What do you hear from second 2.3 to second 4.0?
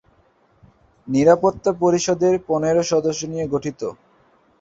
পনের সদস্য নিয়ে গঠিত।